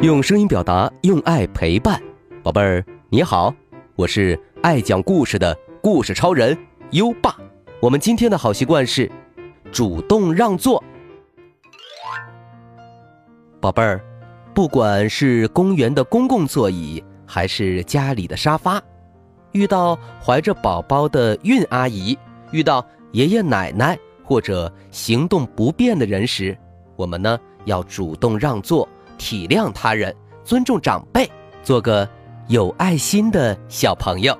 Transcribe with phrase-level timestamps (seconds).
[0.00, 2.00] 用声音表达，用爱陪伴，
[2.40, 3.52] 宝贝儿你好，
[3.96, 6.56] 我是爱讲故事的故事超人
[6.92, 7.36] 优爸。
[7.80, 9.10] 我们今天的好习惯是
[9.72, 10.82] 主动让座。
[13.60, 14.00] 宝贝儿，
[14.54, 18.80] 不管是公园的公共座椅，还是家里的沙发，
[19.50, 22.16] 遇到怀着宝宝的孕阿姨，
[22.52, 26.56] 遇到爷爷奶奶或者行动不便的人时，
[26.94, 28.88] 我们呢要主动让座。
[29.18, 30.14] 体谅他人，
[30.44, 31.30] 尊重长辈，
[31.62, 32.08] 做个
[32.46, 34.34] 有爱心的小朋友。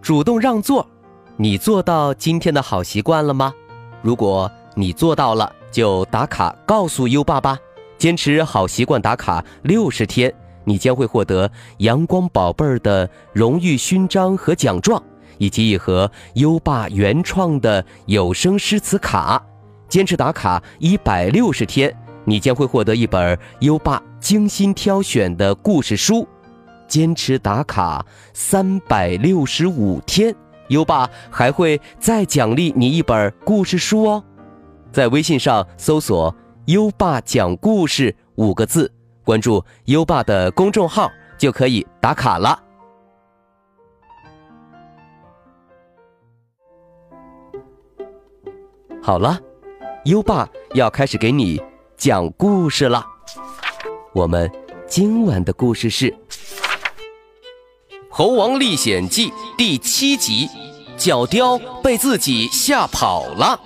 [0.00, 0.88] 主动让座，
[1.36, 3.52] 你做到今天的好习惯了吗？
[4.00, 7.58] 如果你做到了，就打卡告诉优爸爸。
[7.98, 15.02] 坚持好习惯打卡六十天，你将会获得阳光宝贝儿的荣誉勋章和奖状，
[15.38, 19.44] 以及一盒优爸原创的有声诗词卡。
[19.88, 21.92] 坚持打卡一百六十天。
[22.28, 26.28] 你将会获得一本优爸精心挑选的故事书，
[26.86, 30.34] 坚持打卡三百六十五天，
[30.68, 34.22] 优爸还会再奖励你一本故事书哦。
[34.92, 36.34] 在微信上搜索
[36.66, 38.92] “优爸讲故事”五个字，
[39.24, 42.62] 关注优爸的公众号就可以打卡了。
[49.00, 49.40] 好了，
[50.04, 51.58] 优爸要开始给你。
[51.98, 53.04] 讲故事了，
[54.14, 54.48] 我们
[54.86, 56.08] 今晚的故事是
[58.08, 60.48] 《猴王历险记》第七集：
[60.96, 63.60] 角雕被自己吓跑了。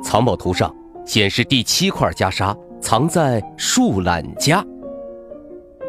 [0.00, 0.72] 藏宝图上
[1.04, 2.56] 显示第七块袈裟。
[2.82, 4.62] 藏在树懒家。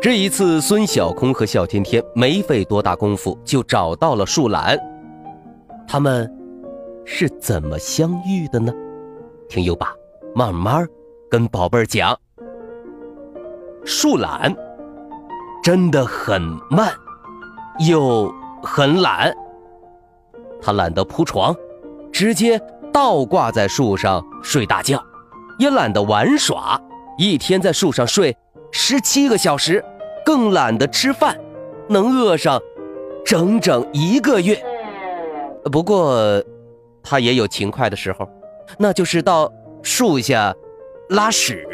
[0.00, 4.78] 这一次，孙小空和笑天天没费多大功夫就找到了树懒。
[5.88, 6.30] 他们
[7.04, 8.72] 是怎么相遇的呢？
[9.48, 9.92] 听优爸
[10.34, 10.86] 慢慢
[11.30, 12.16] 跟宝贝儿讲。
[13.84, 14.54] 树懒
[15.62, 16.92] 真的很慢，
[17.88, 18.32] 又
[18.62, 19.32] 很懒。
[20.60, 21.54] 他懒得铺床，
[22.12, 22.60] 直接
[22.92, 25.02] 倒挂在树上睡大觉，
[25.62, 26.80] 也懒得玩耍。
[27.16, 28.36] 一天在树上睡
[28.72, 29.84] 十七个小时，
[30.24, 31.38] 更懒得吃饭，
[31.88, 32.60] 能饿上
[33.24, 34.60] 整整一个月。
[35.70, 36.42] 不过，
[37.00, 38.28] 他也有勤快的时候，
[38.76, 39.48] 那就是到
[39.82, 40.52] 树下
[41.10, 41.64] 拉屎。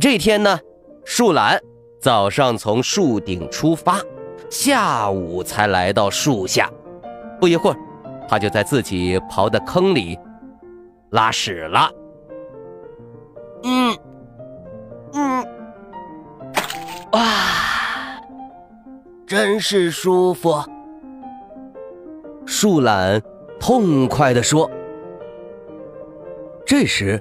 [0.00, 0.58] 这天呢，
[1.04, 1.60] 树懒
[2.00, 4.00] 早上从树顶出发，
[4.48, 6.70] 下午才来到树下。
[7.38, 7.76] 不一会儿，
[8.26, 10.18] 他就在自己刨的坑里
[11.10, 11.90] 拉屎了。
[19.26, 20.54] 真是舒服。
[22.46, 23.20] 树懒
[23.58, 24.70] 痛快地说。
[26.64, 27.20] 这时，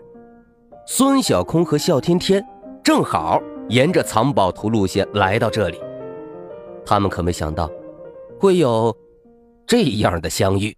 [0.85, 2.45] 孙小空和笑天天
[2.83, 5.79] 正好沿着藏宝图路线来到这里，
[6.85, 7.69] 他们可没想到
[8.39, 8.95] 会有
[9.65, 10.75] 这样的相遇，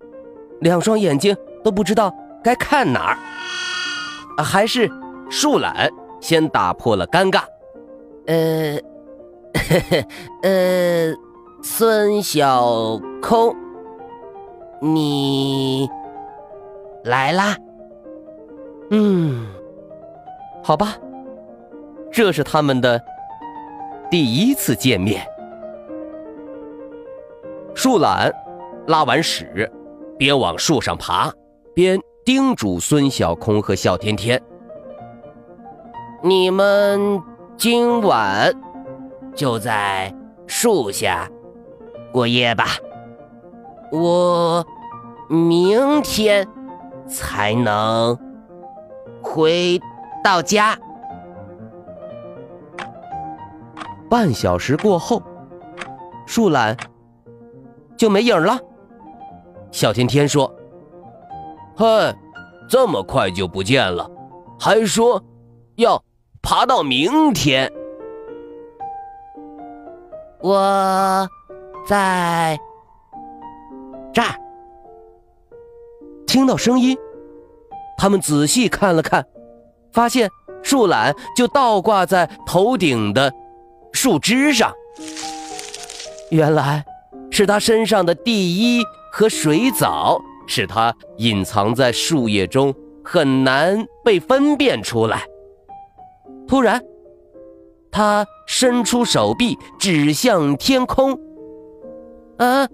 [0.61, 2.13] 两双眼睛都不知道
[2.43, 3.17] 该看哪
[4.37, 4.89] 儿，还是。
[5.29, 7.41] 树懒先打破了尴尬，
[8.27, 8.79] 呃，
[9.53, 10.05] 呵
[10.43, 11.13] 呃，
[11.61, 13.55] 孙小空，
[14.81, 15.89] 你
[17.03, 17.55] 来啦？
[18.91, 19.47] 嗯，
[20.63, 20.95] 好吧，
[22.11, 23.01] 这是他们的
[24.09, 25.25] 第一次见面。
[27.75, 28.31] 树懒
[28.87, 29.69] 拉完屎，
[30.17, 31.31] 边往树上爬，
[31.73, 34.41] 边叮嘱孙小空和笑天天。
[36.23, 37.21] 你们
[37.55, 38.51] 今晚
[39.37, 40.11] 就在
[40.47, 41.29] 树下
[42.11, 42.65] 过夜吧，
[43.91, 44.65] 我
[45.29, 46.47] 明天
[47.07, 48.17] 才能
[49.21, 49.79] 回
[50.23, 50.75] 到家。
[54.09, 55.21] 半小时过后，
[56.25, 56.75] 树懒
[57.95, 58.57] 就没影了。
[59.69, 60.51] 小天天说
[61.77, 61.85] ：“嗨，
[62.67, 64.09] 这么快就不见了，
[64.59, 65.23] 还说
[65.75, 66.01] 要……”
[66.39, 67.69] 爬到明天，
[70.41, 71.27] 我
[71.87, 72.57] 在
[74.13, 74.35] 这儿。
[76.25, 76.97] 听到声音，
[77.97, 79.25] 他们仔细看了看，
[79.91, 80.29] 发现
[80.61, 83.33] 树懒就倒挂在头顶的
[83.93, 84.71] 树枝上。
[86.29, 86.85] 原来
[87.31, 92.73] 是他身上的地衣和水藻，使他隐藏在树叶中，
[93.03, 95.23] 很难被分辨出来。
[96.47, 96.81] 突然，
[97.97, 101.19] 他伸出手臂指向天空。
[102.37, 102.67] 啊，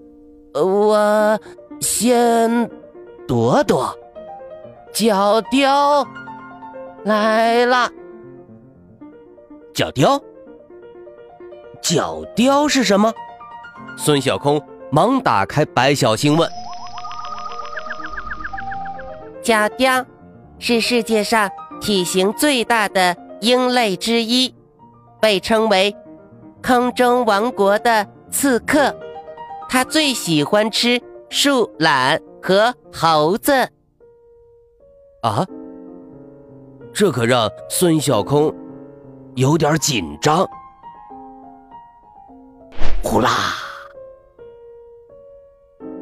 [0.52, 1.40] 我
[1.80, 2.70] 先
[3.26, 3.96] 躲躲。
[4.92, 6.06] 角雕
[7.04, 7.90] 来了。
[9.72, 10.20] 角雕，
[11.80, 13.10] 角雕是什么？
[13.96, 14.60] 孙小空
[14.92, 16.46] 忙打开白小星问。
[19.42, 20.04] 角雕
[20.58, 21.50] 是世界上
[21.80, 24.54] 体型最大的鹰类之一，
[25.24, 25.96] 被称为
[26.62, 28.94] 空中王国的刺客。
[29.70, 31.00] 他最喜欢吃
[31.30, 33.50] 树懒和猴子。
[35.22, 35.46] 啊，
[36.92, 38.54] 这可让孙小空
[39.34, 40.46] 有点紧张。
[43.02, 43.30] 呼啦，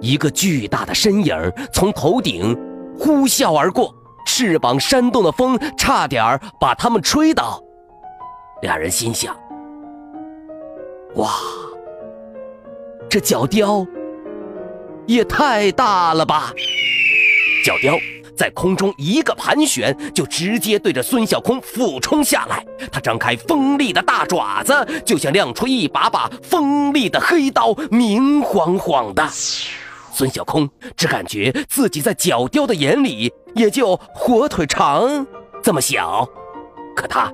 [0.01, 2.57] 一个巨大的身影从头顶
[2.99, 3.95] 呼啸而过，
[4.27, 7.63] 翅膀扇动的风差点把他们吹倒。
[8.63, 9.37] 两人心想：
[11.17, 11.31] 哇，
[13.11, 13.87] 这角雕
[15.07, 16.53] 也太大了吧！
[17.65, 17.95] 角雕。
[18.35, 22.65] 在空中一个盘旋，就直接对着孙小空俯冲下来。
[22.91, 24.75] 他张开锋利的大爪子，
[25.05, 29.29] 就像亮出一把把锋利的黑刀，明晃晃的。
[29.29, 35.27] 孙小空只感觉自己在角雕的眼里也就火腿肠
[35.63, 36.27] 这么小，
[36.97, 37.31] 可他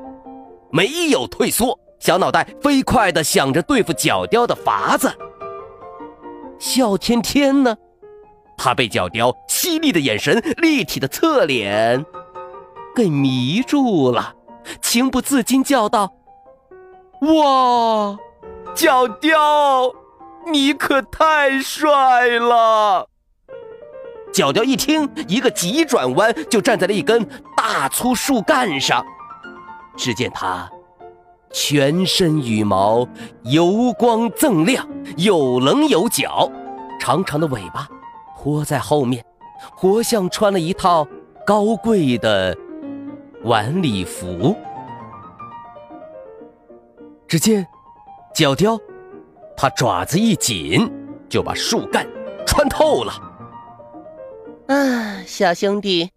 [0.70, 5.10] 没有退缩，小脑袋飞快地想着对付角雕的法子。
[6.58, 7.76] 笑天天呢？
[8.56, 12.04] 他被角雕犀利的眼神、立体的侧脸
[12.94, 14.34] 给迷住了，
[14.82, 16.12] 情不自禁叫道
[17.22, 18.18] ：“哇，
[18.74, 19.92] 角雕，
[20.50, 23.08] 你可太帅了！”
[24.34, 27.24] 角雕一听，一个急转弯，就站在了一根
[27.56, 29.06] 大粗树干上。
[29.98, 30.70] 只见他
[31.50, 33.06] 全身羽毛
[33.42, 36.50] 油光锃亮，有棱有角，
[37.00, 37.86] 长长的尾巴。
[38.40, 39.22] 拖在后面，
[39.76, 41.06] 活像穿了一套
[41.44, 42.56] 高贵的
[43.42, 44.56] 晚礼服。
[47.26, 47.66] 只见
[48.32, 48.78] 角雕，
[49.56, 50.88] 他爪子一紧，
[51.28, 52.06] 就把树干
[52.46, 53.12] 穿透了。
[54.68, 56.08] 啊，小兄弟，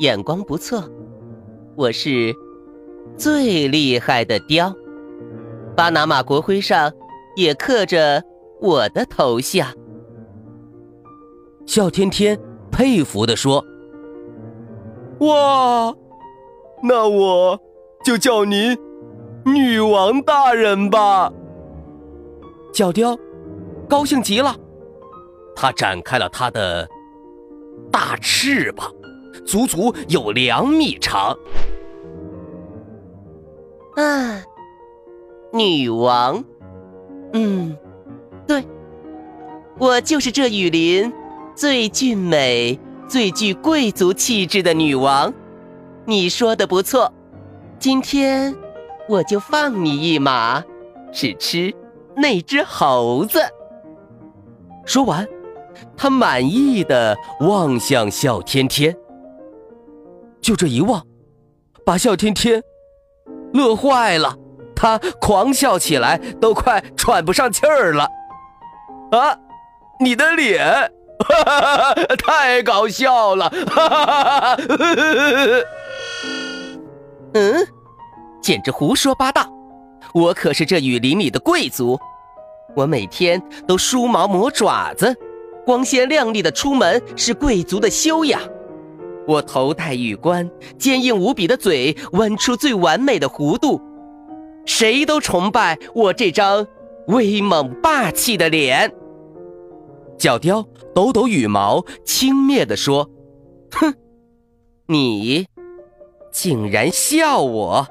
[0.00, 0.82] 眼光不错，
[1.76, 2.34] 我是
[3.18, 4.72] 最厉害的雕，
[5.76, 6.92] 巴拿马国徽上
[7.34, 8.22] 也刻着
[8.60, 9.66] 我的头像。
[11.66, 12.38] 笑天天
[12.70, 13.62] 佩服地说
[15.18, 15.92] ：“哇，
[16.80, 17.60] 那我
[18.04, 18.78] 就叫您
[19.44, 21.32] 女王大人吧。”
[22.72, 23.18] 角雕
[23.88, 24.54] 高兴极了，
[25.56, 26.88] 他展开了他的
[27.90, 28.92] 大翅膀，
[29.44, 31.36] 足足有两米长。
[33.98, 34.44] 啊，
[35.52, 36.44] 女王，
[37.32, 37.76] 嗯，
[38.46, 38.64] 对，
[39.76, 41.12] 我就是这雨林。
[41.56, 42.78] 最俊美、
[43.08, 45.34] 最具贵族气质的女王，
[46.04, 47.12] 你说的不错。
[47.80, 48.54] 今天
[49.08, 50.62] 我就放你一马，
[51.10, 51.74] 只吃
[52.16, 53.40] 那只猴子。
[54.86, 55.26] 说完，
[55.96, 58.96] 他满意的望向笑天天。
[60.40, 61.04] 就这一望，
[61.84, 62.62] 把笑天天
[63.52, 64.34] 乐坏了，
[64.74, 68.08] 他狂笑起来，都快喘不上气儿了。
[69.12, 69.36] 啊，
[70.00, 70.92] 你的脸！
[71.18, 71.94] 哈哈哈！
[72.16, 73.50] 太搞笑了！
[73.68, 74.56] 哈哈哈！
[77.34, 77.66] 嗯，
[78.40, 79.50] 简直胡说八道！
[80.14, 81.98] 我可是这雨林里的贵族，
[82.76, 85.12] 我每天都梳毛磨爪子，
[85.66, 88.40] 光鲜亮丽的出门是贵族的修养。
[89.28, 93.78] 我头戴玉冠，坚硬无比的嘴弯出最完美的弧度，
[94.64, 96.66] 谁都崇拜我这张
[97.08, 98.90] 威猛霸气的脸。
[100.16, 103.10] 角雕抖抖羽毛，轻蔑地说
[103.70, 103.94] ：“哼，
[104.86, 105.46] 你
[106.32, 107.86] 竟然笑我！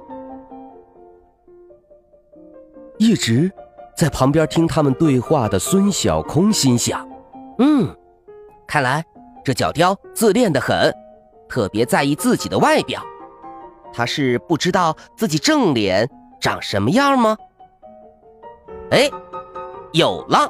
[2.97, 3.51] 一直
[3.97, 7.05] 在旁边听他们对话的孙小空心想
[7.59, 7.93] ：“嗯，
[8.69, 9.03] 看来
[9.43, 10.93] 这角雕自恋的很，
[11.49, 13.01] 特别在意自己的外表。
[13.91, 16.07] 他是不知道自己正脸
[16.39, 17.35] 长什么样吗？”
[18.91, 19.09] 哎，
[19.91, 20.47] 有了！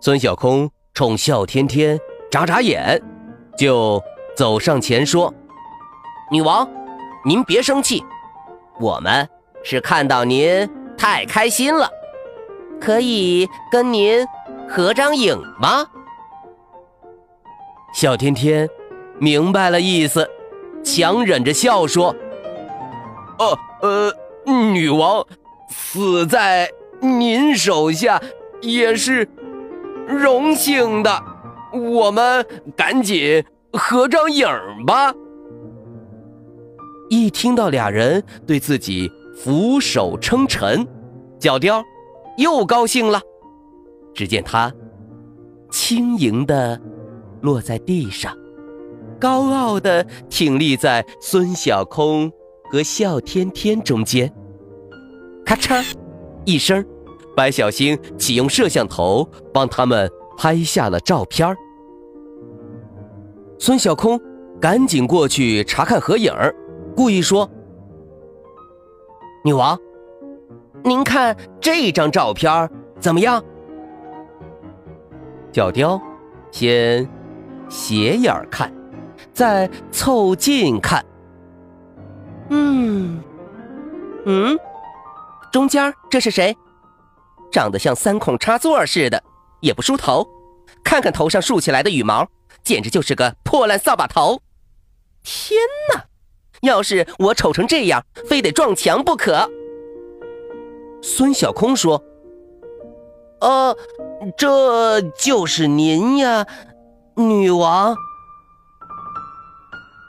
[0.00, 2.00] 孙小空冲笑天天
[2.30, 2.98] 眨眨眼，
[3.58, 4.02] 就
[4.34, 5.32] 走上前说
[6.32, 6.66] ：“女王，
[7.26, 8.02] 您别生气，
[8.80, 9.28] 我们
[9.62, 11.90] 是看到您太开心了，
[12.80, 14.26] 可以跟您
[14.66, 15.86] 合张影吗？”
[17.92, 18.68] 小天天
[19.18, 20.28] 明白了意思，
[20.84, 22.14] 强忍着笑说
[23.38, 24.12] ：“哦，呃，
[24.46, 25.26] 女王
[25.68, 28.20] 死在您手下
[28.60, 29.28] 也是
[30.06, 31.22] 荣幸的，
[31.72, 34.46] 我们赶紧合张影
[34.86, 35.12] 吧。”
[37.10, 40.86] 一听到俩人对自己俯首称臣，
[41.38, 41.82] 角雕
[42.36, 43.20] 又高兴了。
[44.14, 44.72] 只见他
[45.70, 46.78] 轻盈的
[47.40, 48.36] 落在地上，
[49.20, 52.30] 高傲的挺立在孙小空
[52.70, 54.32] 和笑天天中间。
[55.44, 55.84] 咔嚓
[56.44, 56.84] 一声，
[57.36, 61.56] 白小星启用摄像头帮他们拍下了照片
[63.58, 64.20] 孙小空
[64.60, 66.32] 赶紧过去查看合影
[66.94, 67.48] 故意说
[69.44, 69.78] ：“女王，
[70.84, 73.42] 您看这张照片怎么样？”
[75.50, 76.00] 角雕
[76.50, 77.08] 先
[77.68, 78.72] 斜眼看，
[79.32, 81.04] 再凑近看。
[82.50, 83.22] 嗯，
[84.24, 84.58] 嗯，
[85.52, 86.56] 中间这是谁？
[87.50, 89.22] 长得像三孔插座似的，
[89.60, 90.26] 也不梳头。
[90.84, 92.26] 看看头上竖起来的羽毛，
[92.62, 94.40] 简直就是个破烂扫把头。
[95.22, 95.58] 天
[95.92, 96.04] 哪！
[96.62, 99.48] 要是我丑成这样，非得撞墙不可。
[101.00, 102.02] 孙小空说
[103.40, 103.76] ：“呃，
[104.36, 106.46] 这就是您呀，
[107.18, 107.94] 女王。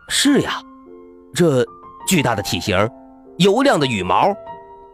[0.08, 0.62] 是呀，
[1.34, 1.66] 这
[2.08, 2.78] 巨大的体型，
[3.38, 4.34] 油亮的羽毛，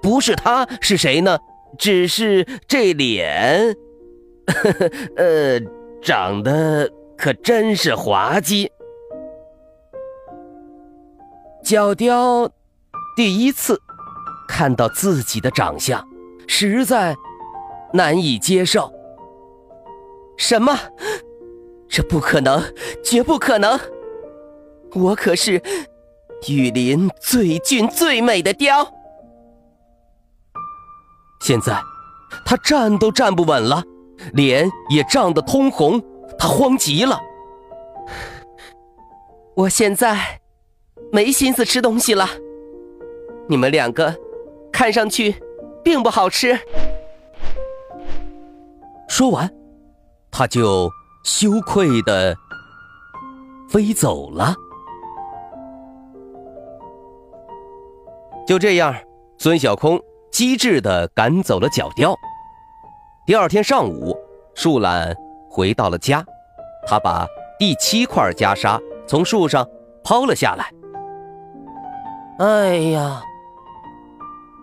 [0.02, 1.38] 不是他是谁呢？
[1.78, 3.76] 只是这脸，
[4.48, 5.60] 呵 呵呃，
[6.02, 8.72] 长得可真是滑稽。”
[11.64, 12.50] 角雕
[13.16, 13.82] 第一次
[14.48, 16.08] 看到自己的长相，
[16.48, 17.16] 实在
[17.94, 18.94] 难以接受。
[20.38, 20.78] 什么？
[21.96, 22.62] 这不可能，
[23.02, 23.80] 绝不可能！
[24.96, 25.62] 我可是
[26.46, 28.86] 雨林最俊最美的雕。
[31.40, 31.82] 现在
[32.44, 33.82] 他站都站不稳了，
[34.34, 36.04] 脸也涨得通红，
[36.38, 37.18] 他慌极了。
[39.56, 40.42] 我现在。
[41.12, 42.28] 没心思吃东西了，
[43.48, 44.14] 你们两个
[44.70, 45.36] 看上去
[45.82, 46.60] 并不好吃。
[49.08, 49.50] 说完，
[50.30, 50.92] 他就
[51.26, 52.38] 羞愧的
[53.68, 54.54] 飞走了。
[58.46, 58.94] 就这样，
[59.40, 60.00] 孙小空
[60.32, 62.16] 机智的赶走了角雕。
[63.26, 64.16] 第二天上午，
[64.54, 65.16] 树懒
[65.50, 66.24] 回到了家，
[66.86, 67.26] 他把
[67.58, 69.68] 第七块袈裟从树上
[70.04, 70.72] 抛了下来。
[72.38, 73.24] 哎呀，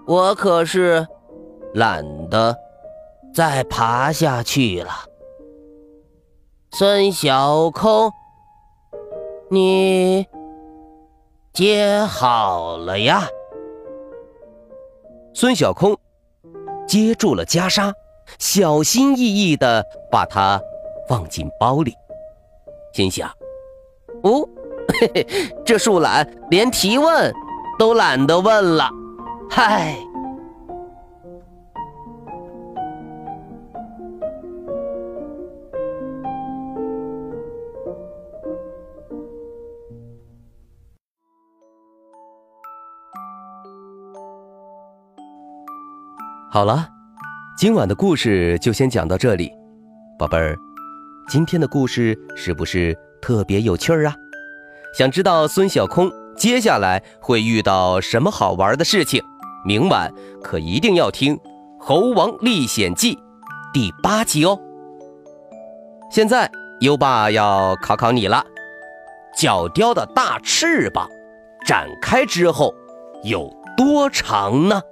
[0.07, 1.05] 我可是
[1.75, 2.57] 懒得
[3.35, 4.93] 再爬下去了。
[6.75, 8.11] 孙小空，
[9.51, 10.27] 你
[11.53, 13.29] 接好了呀？
[15.35, 15.95] 孙小空
[16.89, 17.93] 接住了袈裟，
[18.39, 20.59] 小心翼翼的把它
[21.07, 21.95] 放进包里，
[22.95, 23.29] 心想：
[24.23, 24.49] 哦，
[24.99, 27.33] 嘿嘿，这树懒连提问。
[27.79, 28.89] 都懒得问了，
[29.51, 29.97] 嗨！
[46.53, 46.87] 好了，
[47.57, 49.51] 今晚的故事就先讲到这里，
[50.19, 50.55] 宝贝儿，
[51.27, 54.15] 今天的故事是不是特别有趣儿啊？
[54.95, 56.13] 想知道孙小空？
[56.37, 59.23] 接下来会遇到什么好玩的事情？
[59.65, 61.35] 明晚可一定要听
[61.81, 63.17] 《猴王历险记》
[63.73, 64.61] 第八集哦。
[66.11, 68.45] 现在优爸要考考你了：
[69.35, 71.09] 角雕的大翅膀
[71.65, 72.75] 展开之后
[73.25, 74.83] 有多长呢？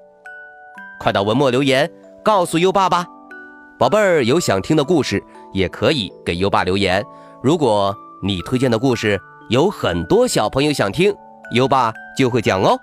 [1.00, 1.90] 快到文末留言
[2.22, 3.06] 告诉优爸吧。
[3.78, 7.04] 宝贝儿有想听的故事，也可以给优爸留言。
[7.42, 11.12] 如果你推荐的故事有很多小朋友想听。
[11.52, 12.78] 优爸就会讲哦，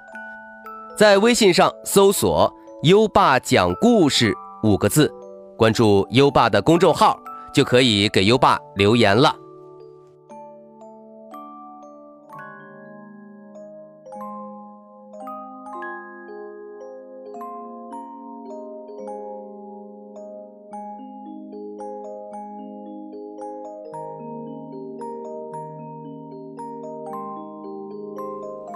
[0.98, 5.10] 在微信上搜索“优爸讲故事”五个字，
[5.58, 7.18] 关注优爸的公众号，
[7.54, 9.34] 就可以给优爸留言了。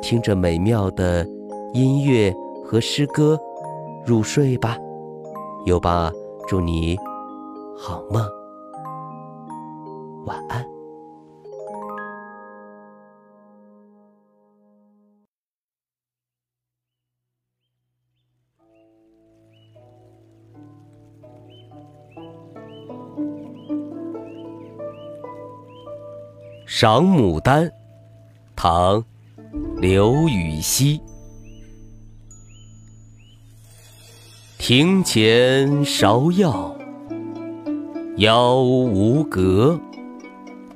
[0.00, 1.26] 听着美妙的
[1.72, 3.38] 音乐和诗歌
[4.04, 4.76] 入睡吧。
[5.66, 6.10] 优爸，
[6.48, 6.96] 祝你
[7.78, 8.26] 好梦，
[10.26, 10.64] 晚安。
[26.66, 27.70] 赏牡丹，
[28.56, 29.02] 唐·
[29.80, 31.00] 刘禹锡。
[34.58, 36.76] 庭前芍药，
[38.18, 39.80] 妖无格。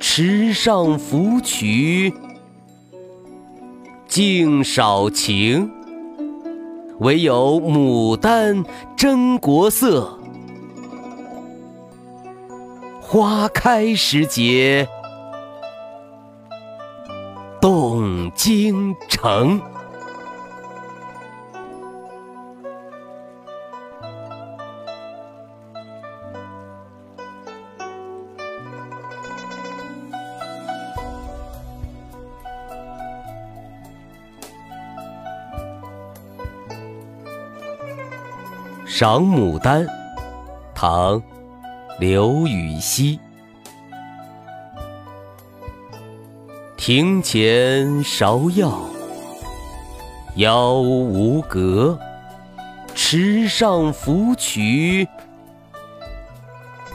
[0.01, 2.15] 池上芙蕖，
[4.09, 5.71] 净少情。
[7.01, 8.65] 唯有牡丹
[8.97, 10.19] 真国色，
[13.03, 14.89] 花开时节。
[18.35, 19.61] 京城，
[38.85, 39.87] 赏牡丹，
[40.75, 41.21] 唐·
[41.99, 43.19] 刘禹锡。
[46.87, 48.79] 庭前芍药，
[50.35, 51.99] 妖无格。
[52.95, 55.09] 池上芙蕖，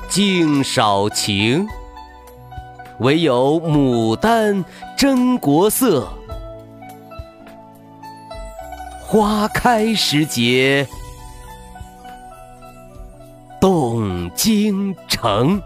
[0.07, 1.67] 净少情。
[2.99, 4.63] 唯有牡丹
[4.95, 6.07] 真国色，
[9.01, 10.87] 花开时节
[13.59, 15.59] 动京城。